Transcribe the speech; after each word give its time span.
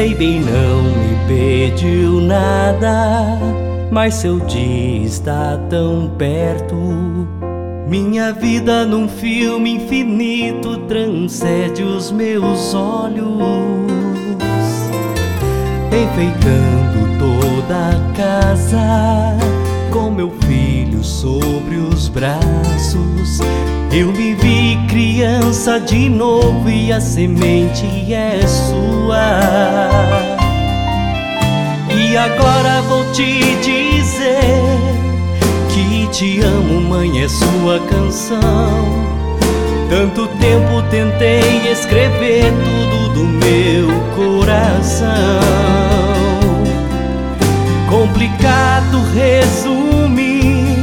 sei 0.00 0.14
bem, 0.14 0.40
não 0.40 0.82
me 0.82 1.14
pediu 1.28 2.22
nada, 2.22 3.38
mas 3.90 4.14
seu 4.14 4.40
dia 4.40 5.04
está 5.04 5.58
tão 5.68 6.10
perto. 6.16 6.74
Minha 7.86 8.32
vida 8.32 8.86
num 8.86 9.06
filme 9.06 9.72
infinito 9.72 10.78
transcende 10.88 11.82
os 11.82 12.10
meus 12.10 12.72
olhos, 12.72 13.28
enfeitando 15.92 17.18
toda 17.18 17.90
a 17.90 18.12
casa 18.16 19.36
com 19.92 20.10
meu 20.10 20.30
filho 20.46 21.04
sobre 21.04 21.76
os 21.76 22.08
braços. 22.08 23.40
Eu 23.92 24.10
me 24.12 24.29
criança 25.50 25.80
de 25.80 26.08
novo 26.08 26.70
e 26.70 26.92
a 26.92 27.00
semente 27.00 27.84
é 28.12 28.40
sua. 28.46 29.40
E 31.92 32.16
agora 32.16 32.80
vou 32.82 33.04
te 33.12 33.56
dizer 33.56 34.78
que 35.70 36.06
te 36.12 36.40
amo, 36.40 36.80
mãe, 36.82 37.24
é 37.24 37.28
sua 37.28 37.80
canção. 37.80 38.38
Tanto 39.88 40.28
tempo 40.38 40.82
tentei 40.88 41.68
escrever 41.68 42.44
tudo 42.64 43.14
do 43.14 43.24
meu 43.24 43.88
coração. 44.14 45.10
Complicado 47.88 49.02
resumir 49.12 50.76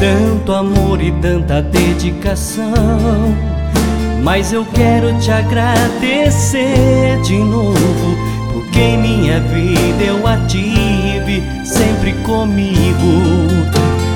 tanto 0.00 0.54
amor 0.54 1.02
e 1.02 1.12
tanta 1.20 1.60
dedicação. 1.60 3.54
Mas 4.24 4.52
eu 4.52 4.64
quero 4.64 5.16
te 5.20 5.30
agradecer 5.30 7.20
de 7.22 7.36
novo, 7.36 8.16
porque 8.52 8.80
em 8.80 8.98
minha 8.98 9.38
vida 9.40 10.02
eu 10.02 10.26
a 10.26 10.38
tive 10.46 11.44
sempre 11.62 12.14
comigo, 12.24 13.22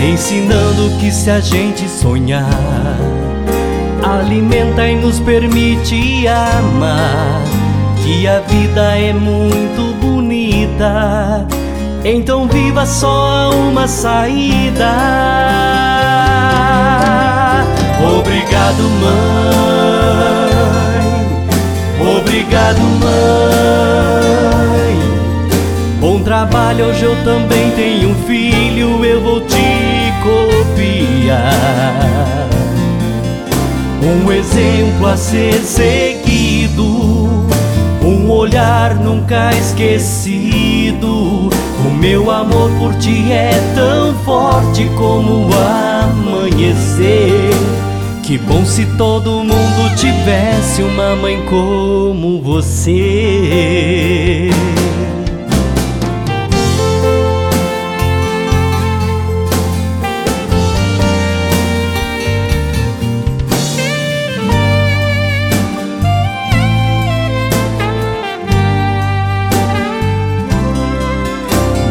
ensinando 0.00 0.98
que 0.98 1.12
se 1.12 1.30
a 1.30 1.38
gente 1.38 1.86
sonhar, 1.86 2.48
alimenta 4.02 4.88
e 4.88 4.96
nos 4.96 5.20
permite 5.20 6.26
amar, 6.26 7.42
que 8.02 8.26
a 8.26 8.40
vida 8.40 8.96
é 8.98 9.12
muito 9.12 9.94
bonita 10.00 11.46
então 12.04 12.48
viva 12.48 12.86
só 12.86 13.50
uma 13.50 13.86
saída. 13.86 14.90
Obrigado, 18.18 18.82
mãe. 18.82 19.39
Hoje 26.72 27.04
eu 27.04 27.16
também 27.24 27.70
tenho 27.72 28.10
um 28.10 28.14
filho, 28.26 29.04
eu 29.04 29.20
vou 29.20 29.40
te 29.40 29.56
copiar. 30.22 31.42
Um 34.02 34.32
exemplo 34.32 35.06
a 35.06 35.16
ser 35.16 35.54
seguido, 35.54 36.84
um 38.02 38.30
olhar 38.30 38.94
nunca 38.94 39.50
esquecido 39.50 41.50
o 41.86 41.90
meu 41.90 42.30
amor 42.30 42.70
por 42.78 42.94
ti 42.96 43.32
é 43.32 43.52
tão 43.74 44.14
forte 44.22 44.84
como 44.96 45.48
o 45.48 45.50
amanhecer. 46.02 47.50
Que 48.22 48.36
bom 48.36 48.66
se 48.66 48.84
todo 48.96 49.42
mundo 49.42 49.96
tivesse 49.96 50.82
uma 50.82 51.16
mãe 51.16 51.42
como 51.46 52.42
você. 52.42 53.79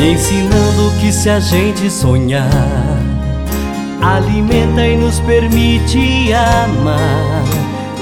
Me 0.00 0.12
ensinando 0.12 0.90
que 0.98 1.12
se 1.12 1.28
a 1.28 1.38
gente 1.38 1.90
sonhar, 1.90 2.48
alimenta 4.00 4.86
e 4.86 4.96
nos 4.96 5.20
permite 5.20 6.32
amar, 6.32 7.44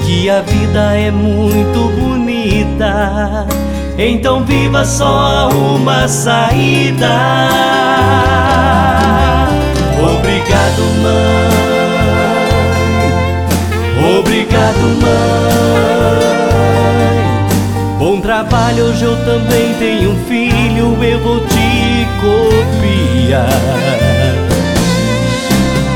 que 0.05 0.29
a 0.29 0.39
vida 0.39 0.95
é 0.95 1.11
muito 1.11 1.89
bonita. 1.99 3.45
Então 3.97 4.45
viva 4.45 4.85
só 4.85 5.49
uma 5.49 6.07
saída. 6.07 7.09
Obrigado, 10.01 10.81
mãe. 11.03 11.49
Obrigado, 14.19 15.01
mãe. 15.01 15.49
Bom 17.99 18.21
trabalho, 18.21 18.85
hoje 18.85 19.03
eu 19.03 19.17
também 19.25 19.73
tenho 19.77 20.11
um 20.11 20.25
filho, 20.29 21.03
eu 21.03 21.19
vou 21.19 21.41
te 21.41 21.58
copiar. 22.21 23.49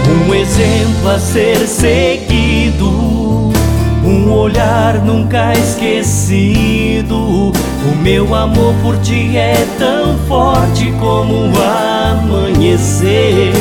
Um 0.10 0.34
exemplo 0.34 1.10
a 1.10 1.20
ser 1.20 1.58
seguido, 1.68 3.52
um 4.04 4.32
olhar 4.32 4.96
nunca 5.04 5.54
esquecido. 5.54 7.52
O 7.86 7.96
meu 8.02 8.34
amor 8.34 8.74
por 8.82 8.98
ti 9.00 9.36
é 9.36 9.66
tão 9.78 10.18
forte 10.28 10.94
como 11.00 11.48
o 11.48 11.54
amanhecer. 12.12 13.54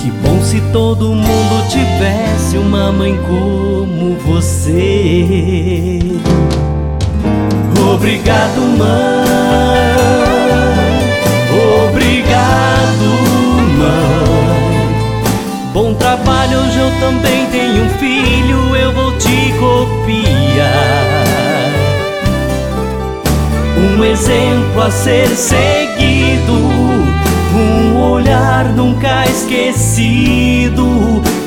Que 0.00 0.10
bom 0.10 0.42
se 0.42 0.60
todo 0.72 1.14
mundo 1.14 1.68
tivesse 1.68 2.58
uma 2.58 2.92
mãe 2.92 3.18
como 3.26 4.16
você. 4.26 5.98
Obrigado, 7.94 8.60
mãe. 8.78 9.33
Bom 15.72 15.92
trabalho, 15.94 16.58
hoje 16.60 16.78
eu 16.78 16.90
também 17.00 17.46
tenho 17.46 17.84
um 17.84 17.88
filho, 17.98 18.76
eu 18.76 18.92
vou 18.92 19.10
te 19.18 19.52
copiar. 19.58 21.24
Um 23.76 24.04
exemplo 24.04 24.82
a 24.82 24.90
ser 24.90 25.28
seguido, 25.30 26.52
um 27.54 28.00
olhar 28.00 28.66
nunca 28.66 29.24
esquecido. 29.24 30.84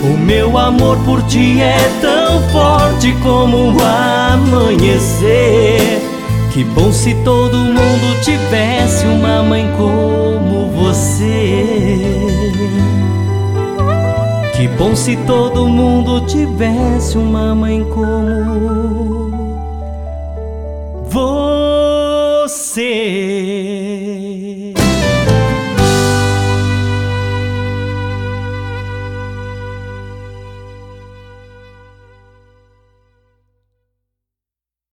O 0.04 0.18
meu 0.18 0.58
amor 0.58 0.98
por 1.06 1.22
ti 1.24 1.62
é 1.62 1.90
tão 2.02 2.42
forte 2.50 3.16
como 3.24 3.72
o 3.72 3.78
amanhecer. 4.34 6.02
Que 6.52 6.66
bom 6.66 6.92
se 6.92 7.14
todo 7.24 7.58
mundo 7.58 8.22
tivesse 8.24 9.06
uma 9.06 9.42
mãe 9.42 9.72
como 9.78 10.37
bom 14.78 14.96
se 14.96 15.16
todo 15.26 15.68
mundo 15.68 16.26
tivesse 16.28 17.18
uma 17.18 17.56
mãe 17.56 17.84
como 17.86 18.77